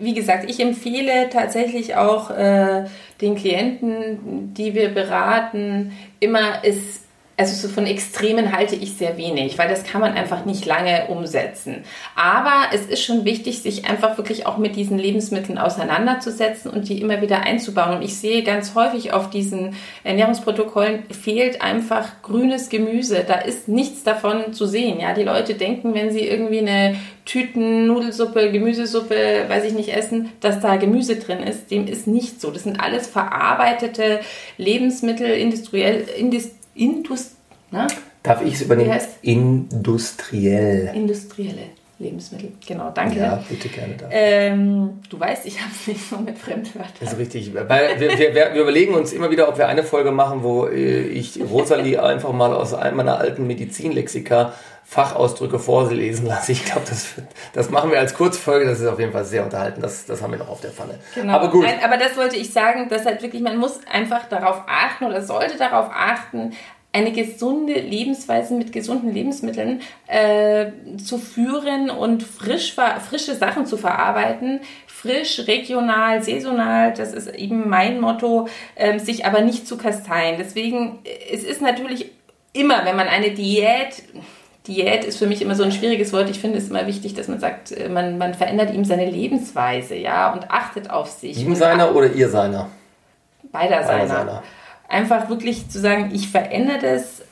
wie 0.00 0.14
gesagt, 0.14 0.48
ich 0.50 0.60
empfehle 0.60 1.30
tatsächlich 1.30 1.96
auch 1.96 2.30
äh, 2.30 2.84
den 3.20 3.36
Klienten, 3.36 4.54
die 4.54 4.74
wir 4.74 4.90
beraten, 4.90 5.92
immer 6.20 6.60
es 6.62 7.05
also 7.38 7.54
so 7.54 7.72
von 7.72 7.86
Extremen 7.86 8.56
halte 8.56 8.76
ich 8.76 8.94
sehr 8.94 9.18
wenig, 9.18 9.58
weil 9.58 9.68
das 9.68 9.84
kann 9.84 10.00
man 10.00 10.14
einfach 10.14 10.46
nicht 10.46 10.64
lange 10.64 11.08
umsetzen. 11.08 11.84
Aber 12.14 12.64
es 12.72 12.86
ist 12.86 13.04
schon 13.04 13.26
wichtig, 13.26 13.60
sich 13.60 13.86
einfach 13.86 14.16
wirklich 14.16 14.46
auch 14.46 14.56
mit 14.56 14.74
diesen 14.74 14.98
Lebensmitteln 14.98 15.58
auseinanderzusetzen 15.58 16.70
und 16.70 16.88
die 16.88 17.00
immer 17.00 17.20
wieder 17.20 17.42
einzubauen. 17.42 17.96
Und 17.96 18.02
ich 18.02 18.16
sehe 18.16 18.42
ganz 18.42 18.74
häufig 18.74 19.12
auf 19.12 19.28
diesen 19.28 19.76
Ernährungsprotokollen 20.02 21.04
fehlt 21.10 21.60
einfach 21.60 22.22
grünes 22.22 22.70
Gemüse. 22.70 23.22
Da 23.26 23.34
ist 23.34 23.68
nichts 23.68 24.02
davon 24.02 24.54
zu 24.54 24.66
sehen. 24.66 24.98
Ja, 24.98 25.12
die 25.12 25.24
Leute 25.24 25.54
denken, 25.54 25.92
wenn 25.92 26.10
sie 26.10 26.26
irgendwie 26.26 26.60
eine 26.60 26.96
Tüten 27.26 27.86
Nudelsuppe, 27.86 28.50
Gemüsesuppe, 28.50 29.44
weiß 29.48 29.64
ich 29.64 29.72
nicht, 29.74 29.94
essen, 29.94 30.32
dass 30.40 30.60
da 30.60 30.76
Gemüse 30.76 31.16
drin 31.16 31.40
ist. 31.40 31.70
Dem 31.70 31.86
ist 31.86 32.06
nicht 32.06 32.40
so. 32.40 32.50
Das 32.50 32.62
sind 32.62 32.80
alles 32.80 33.08
verarbeitete 33.08 34.20
Lebensmittel, 34.56 35.28
industriell, 35.28 36.06
indus, 36.16 36.50
indus, 36.76 37.32
na? 37.70 37.86
Darf 38.22 38.42
ich 38.42 38.54
es 38.54 38.62
übernehmen? 38.62 38.90
Wie 38.90 38.94
heißt? 38.94 39.18
Industriell. 39.22 40.92
industrielle 40.94 41.62
Lebensmittel. 41.98 42.52
Genau, 42.66 42.90
danke. 42.90 43.18
Ja, 43.18 43.42
bitte 43.48 43.68
gerne. 43.68 43.94
Darf. 43.94 44.10
Ähm, 44.12 45.00
du 45.08 45.18
weißt, 45.18 45.46
ich 45.46 45.58
habe 45.60 45.70
es 45.72 45.86
nicht 45.86 46.08
so 46.08 46.18
mit 46.18 46.38
Fremdwörtern. 46.38 46.92
Das 47.00 47.14
ist 47.14 47.18
richtig. 47.18 47.54
Weil 47.54 47.98
wir, 47.98 48.18
wir, 48.18 48.34
wir 48.34 48.54
überlegen 48.54 48.94
uns 48.94 49.12
immer 49.14 49.30
wieder, 49.30 49.48
ob 49.48 49.56
wir 49.56 49.66
eine 49.66 49.82
Folge 49.82 50.10
machen, 50.10 50.42
wo 50.42 50.66
äh, 50.66 51.00
ich 51.00 51.40
Rosalie 51.40 52.02
einfach 52.02 52.32
mal 52.32 52.52
aus 52.52 52.74
einem 52.74 52.98
meiner 52.98 53.18
alten 53.18 53.46
Medizinlexika 53.46 54.52
Fachausdrücke 54.88 55.58
vorlesen 55.58 56.26
lasse. 56.26 56.52
Ich 56.52 56.64
glaube, 56.64 56.82
das, 56.88 57.14
das 57.52 57.70
machen 57.70 57.90
wir 57.90 57.98
als 57.98 58.14
Kurzfolge. 58.14 58.66
Das 58.66 58.78
ist 58.80 58.86
auf 58.86 59.00
jeden 59.00 59.12
Fall 59.12 59.24
sehr 59.24 59.42
unterhalten. 59.42 59.82
Das, 59.82 60.06
das 60.06 60.22
haben 60.22 60.30
wir 60.30 60.38
noch 60.38 60.48
auf 60.48 60.60
der 60.60 60.70
Pfanne. 60.70 60.94
Genau. 61.14 61.32
Aber 61.32 61.50
gut. 61.50 61.64
Nein, 61.64 61.80
aber 61.82 61.96
das 61.96 62.16
wollte 62.16 62.36
ich 62.36 62.52
sagen, 62.52 62.88
dass 62.88 63.04
halt 63.04 63.20
wirklich, 63.20 63.42
man 63.42 63.56
muss 63.56 63.80
einfach 63.90 64.28
darauf 64.28 64.62
achten 64.68 65.06
oder 65.06 65.22
sollte 65.22 65.58
darauf 65.58 65.90
achten, 65.92 66.52
eine 66.96 67.12
gesunde 67.12 67.74
Lebensweise 67.74 68.54
mit 68.54 68.72
gesunden 68.72 69.12
Lebensmitteln 69.12 69.80
äh, 70.06 70.66
zu 70.96 71.18
führen 71.18 71.90
und 71.90 72.22
frisch, 72.22 72.74
frische 72.74 73.34
Sachen 73.34 73.66
zu 73.66 73.76
verarbeiten. 73.76 74.60
Frisch, 74.86 75.46
regional, 75.46 76.22
saisonal, 76.22 76.94
das 76.94 77.12
ist 77.12 77.28
eben 77.34 77.68
mein 77.68 78.00
Motto, 78.00 78.48
ähm, 78.76 78.98
sich 78.98 79.26
aber 79.26 79.42
nicht 79.42 79.68
zu 79.68 79.76
kasteien. 79.76 80.36
Deswegen, 80.38 81.00
äh, 81.04 81.34
es 81.34 81.44
ist 81.44 81.60
natürlich 81.60 82.10
immer, 82.52 82.84
wenn 82.84 82.96
man 82.96 83.08
eine 83.08 83.30
Diät, 83.32 84.02
Diät 84.66 85.04
ist 85.04 85.18
für 85.18 85.26
mich 85.26 85.42
immer 85.42 85.54
so 85.54 85.62
ein 85.62 85.70
schwieriges 85.70 86.12
Wort. 86.12 86.28
Ich 86.30 86.40
finde 86.40 86.58
es 86.58 86.70
immer 86.70 86.86
wichtig, 86.86 87.14
dass 87.14 87.28
man 87.28 87.38
sagt, 87.38 87.72
äh, 87.72 87.88
man, 87.88 88.18
man 88.18 88.34
verändert 88.34 88.72
ihm 88.72 88.84
seine 88.84 89.08
Lebensweise, 89.08 89.96
ja, 89.96 90.32
und 90.32 90.50
achtet 90.50 90.90
auf 90.90 91.10
sich. 91.10 91.38
Ihm 91.38 91.54
seiner 91.54 91.94
oder 91.94 92.10
ihr 92.12 92.28
seiner? 92.28 92.68
beider 93.56 93.82
seiner. 93.84 94.06
seiner. 94.08 94.42
Einfach 94.88 95.28
wirklich 95.28 95.68
zu 95.68 95.80
sagen, 95.80 96.10
ich 96.14 96.28
verändere 96.28 96.78
das, 96.78 97.22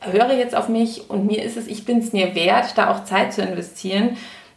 höre 0.00 0.32
jetzt 0.34 0.54
auf 0.54 0.68
mich 0.68 1.08
und 1.08 1.26
mir 1.26 1.42
ist 1.42 1.56
es, 1.56 1.66
ich 1.66 1.84
bin 1.84 1.98
es 1.98 2.12
mir 2.12 2.34
wert, 2.34 2.76
da 2.76 2.90
auch 2.90 3.04
Zeit 3.04 3.32
zu 3.32 3.42
investieren. 3.42 4.16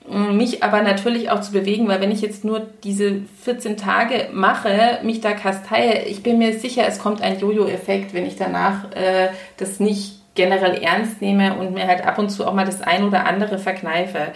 Mich 0.09 0.63
aber 0.63 0.83
natürlich 0.83 1.31
auch 1.31 1.41
zu 1.41 1.51
bewegen, 1.51 1.89
weil 1.89 1.99
wenn 1.99 2.11
ich 2.11 2.21
jetzt 2.21 2.45
nur 2.45 2.65
diese 2.83 3.23
14 3.43 3.75
Tage 3.75 4.29
mache, 4.31 4.99
mich 5.03 5.19
da 5.19 5.33
kasteie, 5.33 6.05
ich 6.05 6.23
bin 6.23 6.37
mir 6.37 6.57
sicher, 6.57 6.85
es 6.87 6.99
kommt 6.99 7.21
ein 7.21 7.39
Jojo-Effekt, 7.39 8.13
wenn 8.13 8.25
ich 8.25 8.37
danach 8.37 8.89
äh, 8.93 9.29
das 9.57 9.81
nicht 9.81 10.21
generell 10.33 10.81
ernst 10.81 11.21
nehme 11.21 11.55
und 11.55 11.73
mir 11.73 11.87
halt 11.87 12.05
ab 12.05 12.17
und 12.19 12.29
zu 12.29 12.47
auch 12.47 12.53
mal 12.53 12.65
das 12.65 12.81
ein 12.81 13.03
oder 13.03 13.25
andere 13.25 13.57
verkneife. 13.57 14.31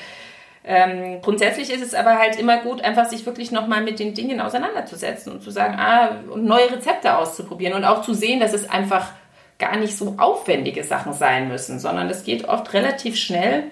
Ähm, 0.63 1.21
grundsätzlich 1.21 1.73
ist 1.73 1.81
es 1.81 1.95
aber 1.95 2.19
halt 2.19 2.37
immer 2.39 2.57
gut, 2.61 2.81
einfach 2.81 3.09
sich 3.09 3.25
wirklich 3.25 3.51
nochmal 3.51 3.81
mit 3.81 3.99
den 3.99 4.13
Dingen 4.13 4.39
auseinanderzusetzen 4.39 5.31
und 5.31 5.41
zu 5.41 5.49
sagen, 5.49 5.75
ah, 5.79 6.19
und 6.29 6.45
neue 6.45 6.71
Rezepte 6.71 7.17
auszuprobieren 7.17 7.73
und 7.73 7.83
auch 7.83 8.03
zu 8.03 8.13
sehen, 8.13 8.39
dass 8.39 8.53
es 8.53 8.69
einfach 8.69 9.09
gar 9.57 9.77
nicht 9.77 9.97
so 9.97 10.15
aufwendige 10.17 10.83
Sachen 10.83 11.13
sein 11.13 11.47
müssen, 11.47 11.79
sondern 11.79 12.09
es 12.09 12.23
geht 12.23 12.47
oft 12.47 12.73
relativ 12.73 13.15
schnell 13.15 13.63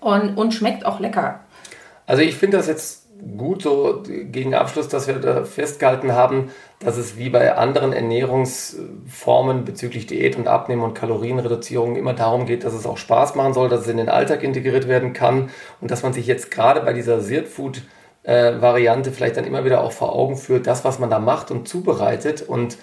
und, 0.00 0.36
und 0.36 0.52
schmeckt 0.52 0.84
auch 0.84 0.98
lecker. 0.98 1.40
Also 2.06 2.22
ich 2.22 2.36
finde 2.36 2.56
das 2.56 2.66
jetzt 2.66 3.01
gut 3.36 3.62
so 3.62 4.02
gegen 4.04 4.54
Abschluss, 4.54 4.88
dass 4.88 5.06
wir 5.06 5.14
da 5.14 5.44
festgehalten 5.44 6.12
haben, 6.12 6.50
dass 6.80 6.96
es 6.96 7.16
wie 7.16 7.30
bei 7.30 7.56
anderen 7.56 7.92
Ernährungsformen 7.92 9.64
bezüglich 9.64 10.06
Diät 10.06 10.36
und 10.36 10.48
Abnehmen 10.48 10.82
und 10.82 10.94
Kalorienreduzierung 10.94 11.96
immer 11.96 12.14
darum 12.14 12.46
geht, 12.46 12.64
dass 12.64 12.74
es 12.74 12.86
auch 12.86 12.96
Spaß 12.98 13.34
machen 13.36 13.54
soll, 13.54 13.68
dass 13.68 13.82
es 13.82 13.88
in 13.88 13.96
den 13.96 14.08
Alltag 14.08 14.42
integriert 14.42 14.88
werden 14.88 15.12
kann 15.12 15.50
und 15.80 15.90
dass 15.90 16.02
man 16.02 16.12
sich 16.12 16.26
jetzt 16.26 16.50
gerade 16.50 16.80
bei 16.80 16.92
dieser 16.92 17.20
Sirt 17.20 17.46
Food 17.48 17.82
äh, 18.24 18.60
Variante 18.60 19.12
vielleicht 19.12 19.36
dann 19.36 19.44
immer 19.44 19.64
wieder 19.64 19.82
auch 19.82 19.92
vor 19.92 20.14
Augen 20.14 20.36
führt, 20.36 20.66
das, 20.66 20.84
was 20.84 20.98
man 20.98 21.10
da 21.10 21.18
macht 21.18 21.50
und 21.50 21.68
zubereitet 21.68 22.42
und 22.42 22.76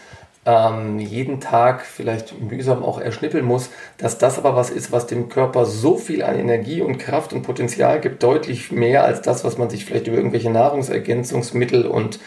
ähm, 0.45 0.99
jeden 0.99 1.41
Tag 1.41 1.85
vielleicht 1.85 2.39
mühsam 2.39 2.83
auch 2.83 2.99
erschnippeln 2.99 3.45
muss, 3.45 3.69
dass 3.97 4.17
das 4.17 4.37
aber 4.37 4.55
was 4.55 4.69
ist, 4.69 4.91
was 4.91 5.07
dem 5.07 5.29
Körper 5.29 5.65
so 5.65 5.97
viel 5.97 6.23
an 6.23 6.39
Energie 6.39 6.81
und 6.81 6.97
Kraft 6.97 7.33
und 7.33 7.43
Potenzial 7.43 7.99
gibt, 7.99 8.23
deutlich 8.23 8.71
mehr 8.71 9.03
als 9.03 9.21
das, 9.21 9.43
was 9.43 9.57
man 9.57 9.69
sich 9.69 9.85
vielleicht 9.85 10.07
über 10.07 10.17
irgendwelche 10.17 10.49
Nahrungsergänzungsmittel 10.49 11.85
und 11.85 12.19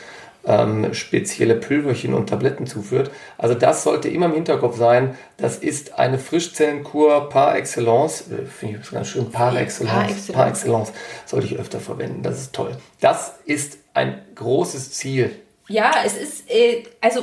ähm, 0.45 0.93
spezielle 0.93 1.55
Pülverchen 1.55 2.15
und 2.15 2.29
Tabletten 2.29 2.67
zuführt. 2.67 3.11
Also 3.39 3.55
das 3.55 3.85
sollte 3.85 4.09
immer 4.09 4.27
im 4.27 4.35
Hinterkopf 4.35 4.77
sein. 4.77 5.17
Das 5.37 5.57
ist 5.57 5.99
eine 5.99 6.19
Frischzellenkur 6.19 7.29
par 7.29 7.57
excellence. 7.57 8.23
Äh, 8.23 8.47
Finde 8.47 8.81
ich 8.83 8.91
ganz 8.91 9.09
schön. 9.09 9.31
Par 9.31 9.57
excellence. 9.57 9.93
Par 9.93 10.05
excellence. 10.05 10.33
Par 10.33 10.49
excellence. 10.49 10.93
Sollte 11.27 11.47
ich 11.47 11.59
öfter 11.59 11.81
verwenden. 11.81 12.23
Das 12.23 12.41
ist 12.41 12.53
toll. 12.53 12.77
Das 13.01 13.35
ist 13.45 13.79
ein 13.95 14.21
großes 14.35 14.93
Ziel. 14.93 15.31
Ja, 15.69 15.93
es 16.05 16.17
ist, 16.17 16.51
äh, 16.51 16.83
also 17.01 17.23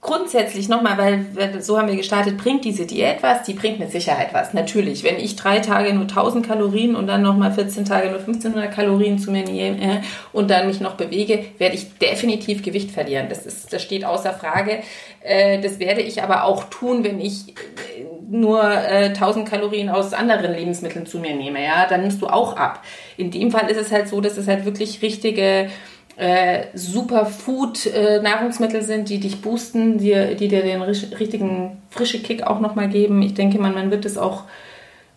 grundsätzlich 0.00 0.68
nochmal, 0.68 0.96
weil, 0.96 1.60
so 1.60 1.76
haben 1.76 1.88
wir 1.88 1.96
gestartet, 1.96 2.38
bringt 2.38 2.64
diese 2.64 2.86
Diät 2.86 3.22
was? 3.22 3.42
Die 3.42 3.54
bringt 3.54 3.80
mit 3.80 3.90
Sicherheit 3.90 4.32
was. 4.32 4.54
Natürlich, 4.54 5.02
wenn 5.02 5.16
ich 5.16 5.34
drei 5.34 5.58
Tage 5.58 5.92
nur 5.92 6.02
1000 6.02 6.46
Kalorien 6.46 6.94
und 6.94 7.08
dann 7.08 7.22
nochmal 7.22 7.52
14 7.52 7.84
Tage 7.84 8.08
nur 8.08 8.20
1500 8.20 8.72
Kalorien 8.72 9.18
zu 9.18 9.32
mir 9.32 9.42
nehme 9.42 9.80
äh, 9.80 10.00
und 10.32 10.50
dann 10.50 10.68
mich 10.68 10.80
noch 10.80 10.94
bewege, 10.94 11.46
werde 11.58 11.74
ich 11.74 11.98
definitiv 11.98 12.62
Gewicht 12.62 12.92
verlieren. 12.92 13.28
Das, 13.28 13.44
ist, 13.44 13.72
das 13.72 13.82
steht 13.82 14.04
außer 14.04 14.32
Frage. 14.32 14.78
Äh, 15.20 15.60
das 15.60 15.80
werde 15.80 16.00
ich 16.00 16.22
aber 16.22 16.44
auch 16.44 16.64
tun, 16.64 17.02
wenn 17.02 17.20
ich 17.20 17.48
äh, 17.48 18.04
nur 18.30 18.62
äh, 18.62 19.06
1000 19.06 19.48
Kalorien 19.48 19.88
aus 19.88 20.12
anderen 20.12 20.54
Lebensmitteln 20.54 21.06
zu 21.06 21.18
mir 21.18 21.34
nehme. 21.34 21.64
Ja, 21.64 21.86
dann 21.88 22.02
nimmst 22.02 22.22
du 22.22 22.28
auch 22.28 22.56
ab. 22.56 22.84
In 23.16 23.32
dem 23.32 23.50
Fall 23.50 23.68
ist 23.68 23.80
es 23.80 23.90
halt 23.90 24.06
so, 24.06 24.20
dass 24.20 24.36
es 24.36 24.46
halt 24.46 24.64
wirklich 24.64 25.02
richtige 25.02 25.70
äh, 26.18 26.66
Superfood-Nahrungsmittel 26.74 28.82
sind, 28.82 29.08
die 29.08 29.20
dich 29.20 29.40
boosten, 29.40 29.98
die, 29.98 30.34
die 30.34 30.48
dir 30.48 30.62
den 30.62 30.82
richtigen 30.82 31.80
frische 31.90 32.20
Kick 32.20 32.42
auch 32.42 32.58
nochmal 32.58 32.88
geben. 32.88 33.22
Ich 33.22 33.34
denke, 33.34 33.60
man, 33.60 33.72
man 33.72 33.92
wird 33.92 34.04
es 34.04 34.18
auch 34.18 34.42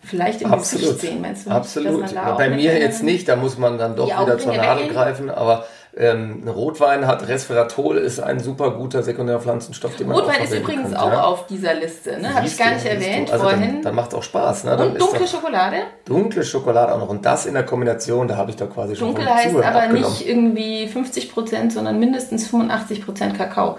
vielleicht 0.00 0.42
im 0.42 0.52
Absolut. 0.52 0.86
Gesicht 0.86 1.00
sehen, 1.00 1.20
meinst 1.20 1.46
du? 1.46 1.50
Absolut. 1.50 2.14
Bei 2.14 2.50
mir 2.50 2.78
jetzt 2.78 3.02
nicht, 3.02 3.28
da 3.28 3.34
muss 3.34 3.58
man 3.58 3.78
dann 3.78 3.96
doch 3.96 4.06
wieder 4.06 4.38
zur 4.38 4.54
Nadel 4.54 4.86
greifen, 4.88 5.28
aber 5.28 5.66
ähm, 5.94 6.42
ein 6.44 6.48
Rotwein 6.48 7.06
hat 7.06 7.28
Resveratrol, 7.28 7.98
ist 7.98 8.18
ein 8.18 8.40
super 8.40 8.70
guter 8.70 9.02
Sekundärpflanzenstoff, 9.02 9.96
den 9.96 10.08
man 10.08 10.16
auch 10.16 10.20
Rotwein 10.22 10.42
ist 10.42 10.48
verwenden 10.48 10.64
übrigens 10.64 10.88
könnte, 10.88 11.02
auch 11.02 11.12
ja. 11.12 11.22
auf 11.24 11.46
dieser 11.46 11.74
Liste, 11.74 12.18
ne? 12.18 12.34
Habe 12.34 12.46
ich 12.46 12.56
gar 12.56 12.70
nicht 12.70 12.84
du. 12.84 12.88
erwähnt 12.88 13.30
also 13.30 13.44
vorhin. 13.44 13.60
Dann, 13.60 13.82
dann 13.82 13.94
macht 13.94 14.14
auch 14.14 14.22
Spaß. 14.22 14.64
Ne? 14.64 14.76
Dann 14.76 14.88
und 14.88 14.96
ist 14.96 15.02
dunkle 15.02 15.26
Schokolade. 15.26 15.76
dunkle 16.06 16.44
Schokolade 16.44 16.94
auch 16.94 16.98
noch. 16.98 17.08
Und 17.10 17.26
das 17.26 17.44
in 17.44 17.52
der 17.52 17.64
Kombination, 17.64 18.26
da 18.26 18.36
habe 18.36 18.50
ich 18.50 18.56
doch 18.56 18.70
quasi 18.70 18.96
schon 18.96 19.08
Dunkel 19.08 19.28
heißt 19.28 19.54
aber 19.54 19.66
abgenommen. 19.66 20.00
nicht 20.00 20.26
irgendwie 20.26 20.86
50%, 20.86 21.70
sondern 21.72 21.98
mindestens 21.98 22.48
85% 22.48 23.36
Kakao. 23.36 23.76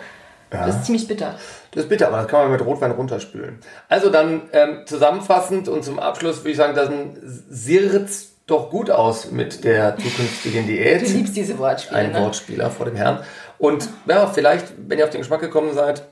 Das 0.51 0.75
ist 0.75 0.85
ziemlich 0.85 1.07
bitter. 1.07 1.33
Das 1.71 1.85
ist 1.85 1.89
bitter, 1.89 2.09
aber 2.09 2.17
das 2.17 2.27
kann 2.27 2.41
man 2.41 2.51
mit 2.51 2.63
Rotwein 2.63 2.91
runterspülen. 2.91 3.57
Also 3.89 4.11
dann 4.11 4.43
ähm, 4.53 4.81
zusammenfassend 4.85 5.67
und 5.67 5.83
zum 5.83 5.97
Abschluss 5.97 6.41
würde 6.41 6.51
ich 6.51 6.57
sagen, 6.57 6.75
dann 6.75 7.17
sirzt 7.23 8.32
doch 8.45 8.69
gut 8.69 8.89
aus 8.91 9.31
mit 9.31 9.63
der 9.63 9.97
zukünftigen 9.97 10.67
Diät. 10.67 11.01
Du 11.01 11.11
liebst 11.11 11.35
diese 11.35 11.57
Wortspiele, 11.57 11.99
Ein 11.99 12.11
ne? 12.11 12.21
Wortspieler 12.21 12.69
vor 12.69 12.85
dem 12.85 12.95
Herrn. 12.95 13.23
Und 13.57 13.87
ja, 14.07 14.27
vielleicht, 14.27 14.73
wenn 14.77 14.99
ihr 14.99 15.05
auf 15.05 15.11
den 15.11 15.21
Geschmack 15.21 15.39
gekommen 15.39 15.73
seid, 15.73 16.03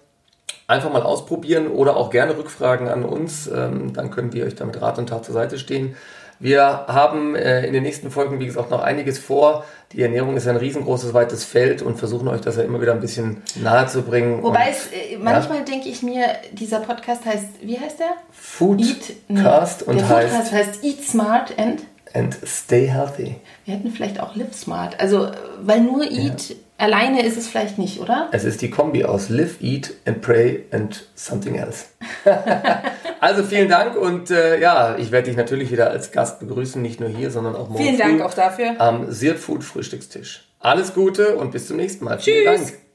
einfach 0.67 0.91
mal 0.91 1.03
ausprobieren 1.03 1.67
oder 1.67 1.97
auch 1.97 2.09
gerne 2.09 2.37
Rückfragen 2.37 2.87
an 2.87 3.03
uns. 3.03 3.47
Ähm, 3.47 3.93
dann 3.93 4.09
können 4.09 4.33
wir 4.33 4.45
euch 4.45 4.55
damit 4.55 4.81
Rat 4.81 4.97
und 4.97 5.09
Tat 5.09 5.25
zur 5.25 5.33
Seite 5.33 5.59
stehen. 5.59 5.95
Wir 6.39 6.85
haben 6.87 7.35
äh, 7.35 7.67
in 7.67 7.73
den 7.73 7.83
nächsten 7.83 8.09
Folgen, 8.09 8.39
wie 8.39 8.47
gesagt, 8.47 8.71
noch 8.71 8.81
einiges 8.81 9.19
vor. 9.19 9.63
Die 9.91 10.01
Ernährung 10.01 10.35
ist 10.37 10.47
ein 10.47 10.55
riesengroßes, 10.55 11.13
weites 11.13 11.43
Feld 11.43 11.83
und 11.83 11.99
versuchen 11.99 12.27
euch 12.27 12.41
das 12.41 12.55
ja 12.55 12.63
immer 12.63 12.81
wieder 12.81 12.93
ein 12.93 12.99
bisschen 12.99 13.43
nahe 13.61 13.85
zu 13.85 14.01
bringen. 14.01 14.41
Wobei 14.41 14.69
und 14.69 14.71
es, 14.71 14.87
äh, 14.87 15.17
manchmal 15.19 15.63
denke 15.63 15.87
ich 15.87 16.01
mir, 16.01 16.25
dieser 16.51 16.79
Podcast 16.79 17.25
heißt, 17.25 17.45
wie 17.61 17.79
heißt 17.79 17.99
der? 17.99 18.13
Foodcast 18.31 19.83
und 19.83 19.99
der 19.99 20.09
heißt 20.09 20.29
Foodcast 20.29 20.51
heißt 20.51 20.83
Eat 20.83 21.03
Smart 21.03 21.59
and 21.59 21.81
And 22.13 22.37
Stay 22.45 22.87
Healthy. 22.87 23.35
wir 23.65 23.75
hätten 23.75 23.91
vielleicht 23.91 24.19
auch 24.19 24.35
Live 24.35 24.53
Smart. 24.53 24.99
Also, 24.99 25.31
weil 25.61 25.81
nur 25.81 26.03
Eat 26.03 26.55
alleine 26.81 27.23
ist 27.23 27.37
es 27.37 27.47
vielleicht 27.47 27.77
nicht, 27.77 27.99
oder? 27.99 28.29
Es 28.31 28.43
ist 28.43 28.61
die 28.61 28.69
Kombi 28.69 29.05
aus 29.05 29.29
Live, 29.29 29.61
Eat 29.61 29.93
and 30.05 30.21
Pray 30.21 30.65
and 30.71 31.07
Something 31.15 31.55
Else. 31.55 31.85
also 33.19 33.43
vielen 33.43 33.69
Dank 33.69 33.95
und 33.95 34.31
äh, 34.31 34.59
ja, 34.59 34.97
ich 34.97 35.11
werde 35.11 35.27
dich 35.27 35.37
natürlich 35.37 35.71
wieder 35.71 35.91
als 35.91 36.11
Gast 36.11 36.39
begrüßen, 36.39 36.81
nicht 36.81 36.99
nur 36.99 37.09
hier, 37.09 37.31
sondern 37.31 37.55
auch 37.55 37.69
morgen 37.69 37.83
Vielen 37.83 37.95
früh 37.95 38.03
Dank 38.03 38.21
auch 38.21 38.33
dafür. 38.33 38.79
am 38.79 39.11
Sirt 39.11 39.37
Food 39.37 39.63
Frühstückstisch. 39.63 40.47
Alles 40.59 40.93
Gute 40.93 41.37
und 41.37 41.51
bis 41.51 41.67
zum 41.67 41.77
nächsten 41.77 42.05
Mal. 42.05 42.19
Vielen 42.19 42.55
Tschüss. 42.55 42.71
Dank. 42.71 42.90